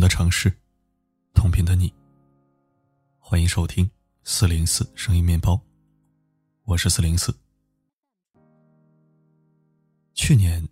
[0.00, 0.52] 的城市，
[1.34, 1.92] 同频的你。
[3.18, 3.88] 欢迎收听
[4.24, 5.60] 四零四声音面包，
[6.64, 7.34] 我是四零四。
[10.14, 10.66] 去年，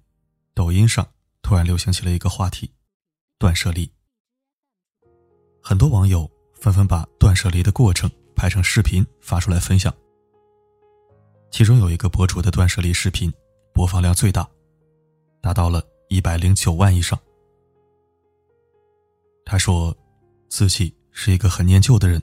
[0.54, 1.06] 抖音上
[1.42, 2.70] 突然流行起了一个话题：
[3.38, 3.90] 断舍离。
[5.62, 9.92] 很多网友纷纷把断舍离的过程拍成视频发出来分享。
[11.50, 13.32] 其中有一个博主的断舍离视频
[13.72, 14.48] 播放量最大，
[15.40, 17.18] 达到了一百零九万以上。
[19.48, 19.96] 他说，
[20.48, 22.20] 自己是一个很念旧的人，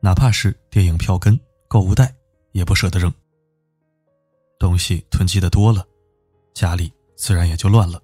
[0.00, 2.12] 哪怕是电影票根、购物袋，
[2.52, 3.12] 也不舍得扔。
[4.58, 5.86] 东西囤积的多了，
[6.54, 8.02] 家里自然也就乱了。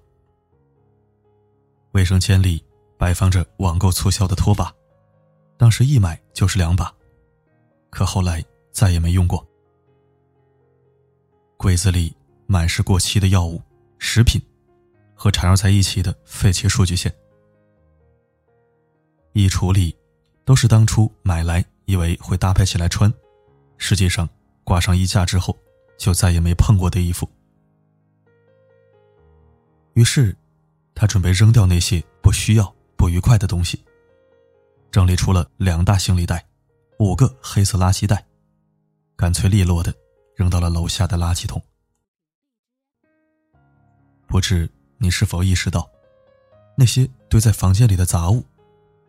[1.93, 2.63] 卫生间里
[2.99, 4.71] 摆放着网购促销的拖把，
[5.57, 6.93] 当时一买就是两把，
[7.89, 9.43] 可后来再也没用过。
[11.57, 13.59] 柜子里满是过期的药物、
[13.97, 14.39] 食品，
[15.15, 17.11] 和缠绕在一起的废弃数据线。
[19.33, 19.95] 衣橱里，
[20.45, 23.11] 都是当初买来以为会搭配起来穿，
[23.77, 24.29] 实际上
[24.63, 25.57] 挂上衣架之后
[25.97, 27.27] 就再也没碰过的衣服。
[29.93, 30.35] 于是，
[30.93, 33.83] 他准备扔掉那些不需要、不愉快的东西，
[34.91, 36.45] 整理出了两大行李袋，
[36.99, 38.23] 五个黑色垃圾袋，
[39.15, 39.91] 干脆利落的
[40.35, 41.59] 扔到了楼下的垃圾桶。
[44.27, 45.89] 不知你是否意识到，
[46.77, 48.43] 那些堆在房间里的杂物？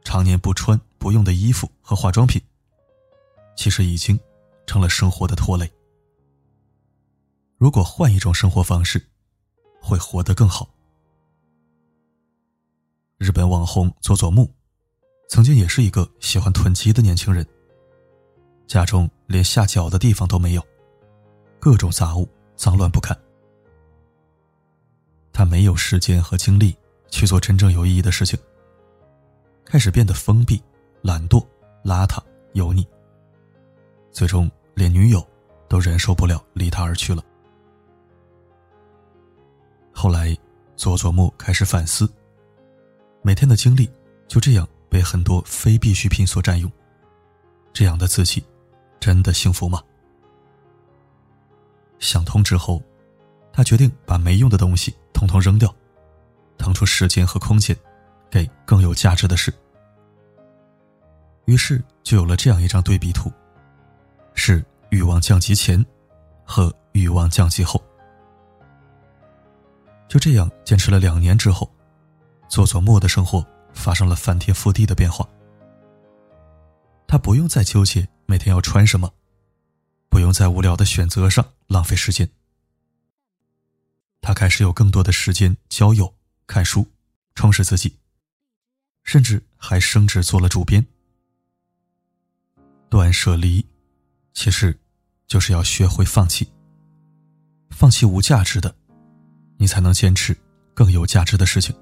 [0.05, 2.41] 常年不穿不用的衣服和化妆品，
[3.57, 4.19] 其实已经
[4.67, 5.69] 成了生活的拖累。
[7.59, 9.05] 如果换一种生活方式，
[9.81, 10.69] 会活得更好。
[13.19, 14.53] 日本网红佐佐木，
[15.29, 17.45] 曾经也是一个喜欢囤积的年轻人。
[18.67, 20.67] 家中连下脚的地方都没有，
[21.59, 23.19] 各种杂物脏乱不堪。
[25.33, 26.77] 他没有时间和精力
[27.11, 28.39] 去做真正有意义的事情。
[29.75, 30.63] 开始变得封闭、
[31.03, 31.45] 懒惰、
[31.83, 32.87] 邋遢、油腻，
[34.13, 35.21] 最终连女友
[35.69, 37.21] 都忍受不了，离他而去了。
[39.93, 40.33] 后来，
[40.77, 42.09] 佐佐木开始反思：
[43.21, 43.91] 每天的精力
[44.29, 46.71] 就这样被很多非必需品所占用，
[47.73, 48.45] 这样的自己
[49.01, 49.83] 真的幸福吗？
[51.99, 52.81] 想通之后，
[53.53, 55.75] 他决定把没用的东西统统扔掉，
[56.59, 57.77] 腾出时间和空间。
[58.31, 59.55] 给更有价值的事，
[61.47, 63.33] 于是就有了这样一张对比图：
[64.35, 65.85] 是欲望降级前
[66.45, 67.83] 和欲望降级后。
[70.09, 71.71] 就这样坚持了两年之后，
[72.49, 75.29] 佐佐木的生活发生了翻天覆地的变化。
[77.07, 79.13] 他不用再纠结每天要穿什么，
[80.09, 82.29] 不用在无聊的选择上浪费时间。
[84.21, 86.15] 他开始有更多的时间交友、
[86.47, 86.87] 看书，
[87.35, 87.99] 充实自己。
[89.03, 90.87] 甚至还升职做了主编。
[92.95, 93.67] 断舍离，
[94.35, 94.79] 其实
[95.27, 96.49] 就是要学会放弃。
[97.71, 98.73] 放弃无价值的，
[99.59, 100.33] 你才能坚持
[100.75, 101.75] 更有价值的事情。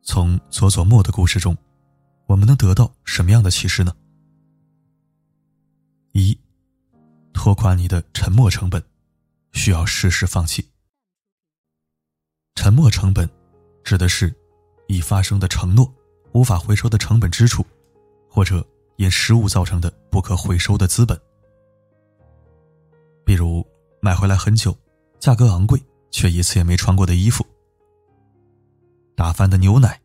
[0.00, 1.54] 从佐佐木的故事中，
[2.24, 3.94] 我们能得到什么样的启示呢？
[6.12, 6.34] 一，
[7.34, 8.82] 拖垮你的沉默成本，
[9.52, 10.66] 需要适时放弃。
[12.54, 13.28] 沉默成本，
[13.84, 14.34] 指的是。
[14.86, 15.94] 已发生的承诺，
[16.32, 17.62] 无法回收的成本支出，
[18.28, 18.64] 或者
[18.96, 21.18] 因失误造成的不可回收的资本，
[23.24, 23.66] 比如
[24.00, 24.76] 买回来很久、
[25.18, 25.80] 价格昂贵
[26.10, 27.44] 却一次也没穿过的衣服，
[29.16, 30.00] 打翻的牛奶，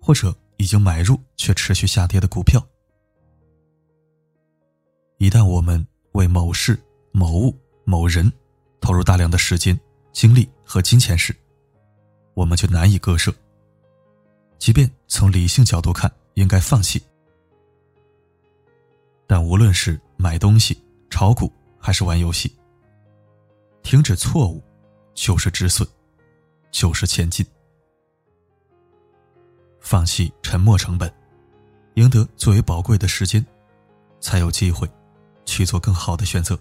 [0.00, 2.64] 或者已经买入却持续下跌的股票。
[5.18, 6.78] 一旦我们为某事、
[7.10, 7.54] 某物、
[7.84, 8.30] 某人
[8.80, 9.78] 投入大量的时间、
[10.12, 11.34] 精力和金钱时，
[12.34, 13.34] 我们就难以割舍。
[14.58, 17.02] 即便从理性角度看，应该放弃，
[19.26, 20.80] 但无论是买东西、
[21.10, 22.56] 炒股还是玩游戏，
[23.82, 24.62] 停止错误
[25.14, 25.86] 就是止损，
[26.70, 27.44] 就是前进。
[29.80, 31.12] 放弃沉没成本，
[31.94, 33.44] 赢得最为宝贵的时间，
[34.20, 34.88] 才有机会
[35.44, 36.58] 去做更好的选择。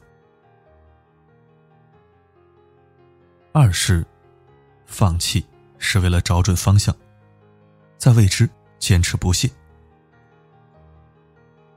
[3.51, 4.05] 二是，
[4.85, 5.45] 放弃
[5.77, 6.95] 是为了找准方向。
[7.97, 8.47] 在未知
[8.77, 9.49] 坚持不懈。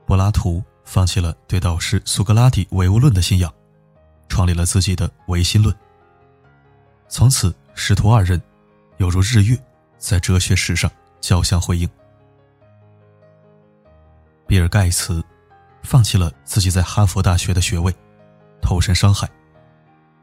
[0.05, 3.53] 柏拉图放弃了对导师苏格拉底唯物论的信仰，
[4.27, 5.73] 创立了自己的唯心论。
[7.07, 8.41] 从此，师徒二人
[8.97, 9.55] 犹如日月，
[9.99, 10.91] 在哲学史上
[11.21, 11.87] 交相辉映。
[14.47, 15.23] 比尔盖茨
[15.83, 17.95] 放弃了自己在哈佛大学的学位，
[18.59, 19.29] 投身商海，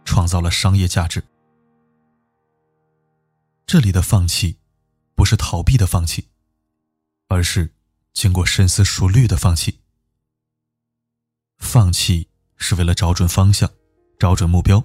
[0.05, 1.23] 创造了商业价值。
[3.67, 4.59] 这里的放弃。
[5.15, 6.29] 不是逃避的放弃，
[7.29, 7.73] 而是
[8.13, 9.81] 经过深思熟虑的放弃。
[11.59, 13.71] 放弃是为了找准方向，
[14.19, 14.83] 找准目标，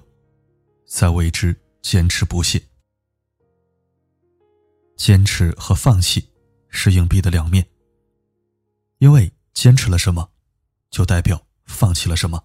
[0.86, 2.62] 再为之坚持不懈。
[4.96, 6.30] 坚持和放弃
[6.68, 7.66] 是硬币的两面，
[8.98, 10.30] 因为坚持了什么，
[10.90, 12.38] 就代表放弃了什么；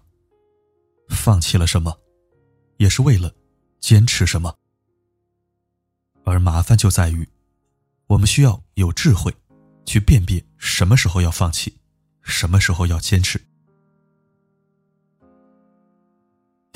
[1.08, 1.98] 放弃了什么，
[2.78, 3.32] 也是为了
[3.80, 4.54] 坚持什么。
[6.24, 7.26] 而麻烦就在于，
[8.06, 9.34] 我们需要有智慧，
[9.86, 11.78] 去辨别什么时候要放弃，
[12.22, 13.40] 什么时候要坚持。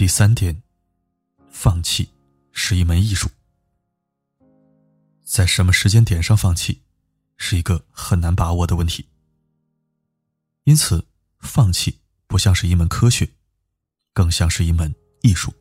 [0.03, 0.61] 第三点，
[1.49, 2.11] 放弃
[2.51, 3.31] 是一门艺术。
[5.23, 6.83] 在什么时间点上放弃，
[7.37, 9.07] 是一个很难把握的问题。
[10.65, 11.07] 因此，
[11.39, 13.31] 放弃不像是一门科学，
[14.13, 15.55] 更像是一门艺术。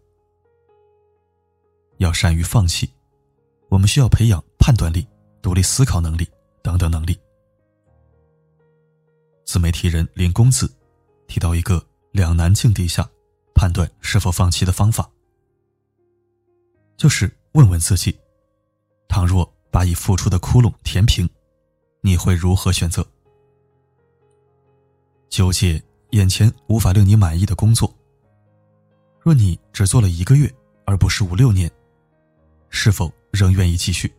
[1.98, 2.92] 要善于放弃，
[3.70, 5.08] 我们需要培养判断力、
[5.44, 6.28] 独立思考能力
[6.64, 7.16] 等等能力。
[9.46, 10.68] 自媒体人林公子
[11.28, 13.08] 提到一个两难境地下。
[13.53, 15.09] 判断是否放弃的方法，
[16.98, 18.18] 就是问问自己：
[19.07, 21.30] 倘若把已付出的窟窿填平，
[22.01, 23.06] 你会如何选择？
[25.30, 25.81] 纠结
[26.12, 27.94] 眼前无法令你满意的工作，
[29.19, 30.54] 若你只做了一个月，
[30.86, 31.71] 而不是五六年，
[32.69, 34.13] 是否仍愿意继续？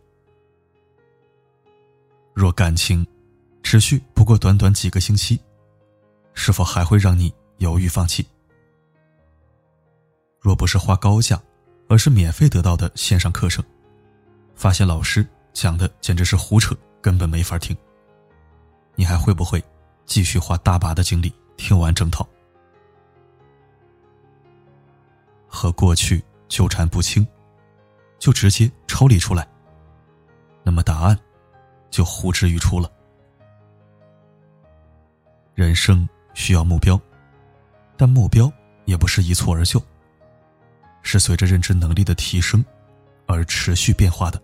[2.33, 3.05] 若感情
[3.61, 5.39] 持续不过短短几个星期，
[6.33, 8.25] 是否还会让你犹豫放弃？
[10.43, 11.41] 若不是花高价，
[11.87, 13.63] 而是免费得到的线上课程，
[14.53, 17.75] 发现老师讲的简直是胡扯，根本没法听。
[18.95, 19.63] 你还会不会
[20.05, 22.27] 继续花大把的精力听完整套？
[25.47, 27.25] 和过去纠缠不清，
[28.19, 29.47] 就直接抽离出来，
[30.61, 31.17] 那么答案
[31.89, 32.91] 就呼之欲出了。
[35.55, 36.99] 人生需要目标，
[37.95, 38.51] 但目标
[38.83, 39.81] 也不是一蹴而就。
[41.03, 42.65] 是随着认知能力的提升
[43.27, 44.41] 而持续变化的。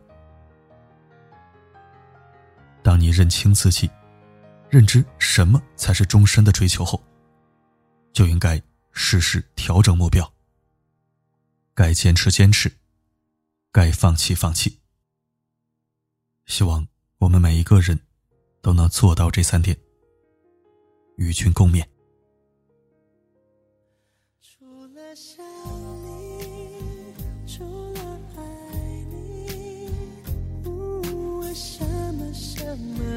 [2.84, 3.90] 当你认清自己，
[4.70, 7.04] 认知什么才是终身的追求后，
[8.14, 8.62] 就应该
[8.92, 10.32] 适时调整目标。
[11.74, 12.72] 该坚持坚持，
[13.72, 14.80] 该放弃放弃。
[16.46, 16.88] 希望
[17.20, 18.00] 我们每一个人
[18.62, 19.78] 都能做到这三点，
[21.18, 21.86] 与君共勉。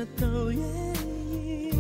[0.02, 1.70] 我都愿意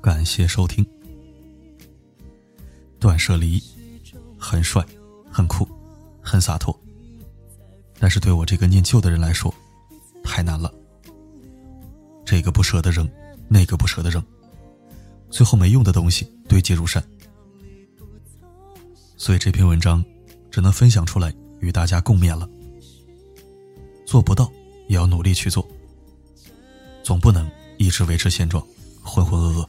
[0.00, 0.86] 感谢收听。
[3.00, 3.60] 断舍离
[4.38, 4.84] 很帅，
[5.28, 5.66] 很酷，
[6.20, 6.72] 很洒脱，
[7.98, 9.52] 但是对我这个念旧的人来说，
[10.22, 10.72] 太难了。
[12.24, 13.10] 这个不舍得扔，
[13.48, 14.24] 那个不舍得扔，
[15.30, 17.02] 最后没用的东西堆积如山。
[19.16, 20.04] 所以这篇文章
[20.50, 22.46] 只能分享出来与大家共勉了。
[24.04, 24.52] 做不到
[24.86, 25.66] 也要努力去做，
[27.02, 28.62] 总不能一直维持现状，
[29.02, 29.66] 浑浑噩噩。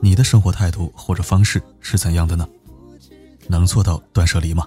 [0.00, 2.48] 你的生活态度或者方式是怎样的呢？
[3.46, 4.66] 能做到断舍离吗？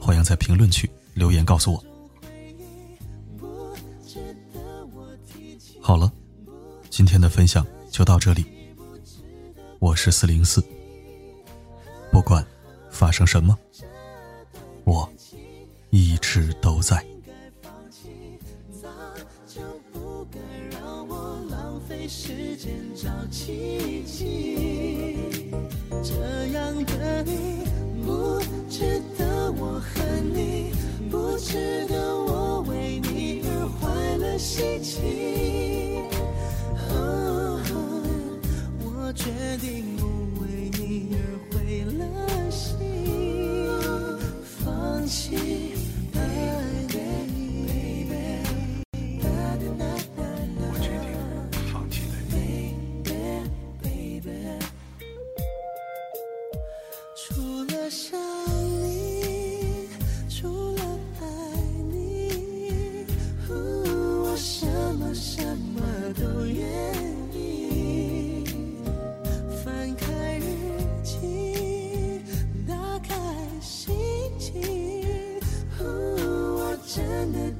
[0.00, 1.84] 欢迎在评论区留言告诉我。
[5.80, 6.12] 好了，
[6.90, 8.44] 今天的分享就到这里。
[9.78, 10.64] 我是四零四，
[12.10, 12.44] 不管
[12.90, 13.56] 发生什么，
[14.84, 15.08] 我
[15.90, 17.04] 一直都在。
[22.08, 25.16] 时间找奇迹，
[26.02, 27.61] 这样的你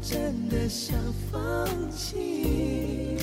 [0.01, 0.97] 真的想
[1.31, 3.19] 放弃。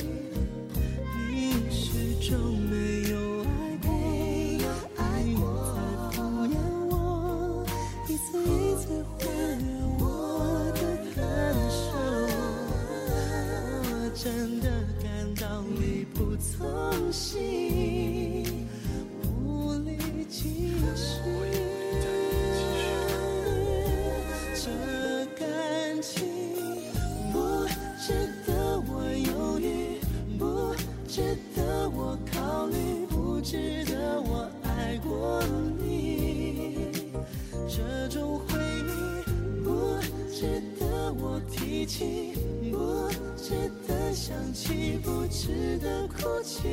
[40.39, 40.45] 值
[40.79, 42.33] 得我提起
[42.71, 46.69] 不值得想起不值得哭泣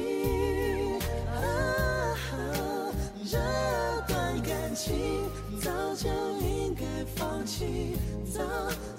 [1.34, 2.14] 啊
[3.28, 3.36] 这
[4.06, 4.94] 段感情
[5.60, 6.08] 早就
[6.46, 6.84] 应该
[7.16, 7.96] 放弃
[8.32, 8.40] 早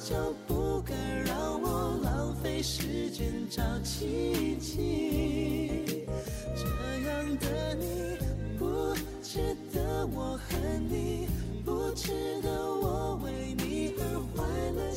[0.03, 0.93] 就不该
[1.25, 6.05] 让我浪费时间找奇迹
[6.53, 8.17] 这样的你
[8.59, 8.93] 不
[9.23, 9.39] 值
[9.71, 11.25] 得我恨你
[11.63, 12.56] 不值得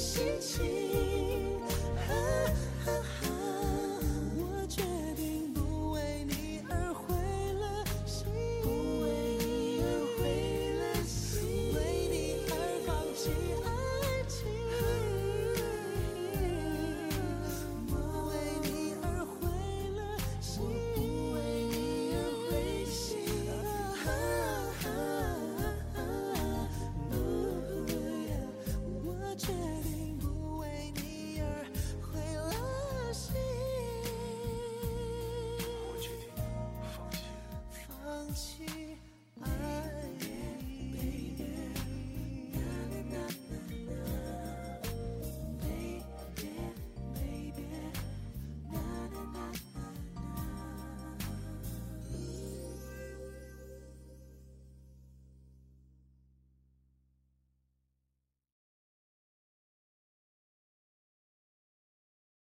[0.00, 0.79] 心情。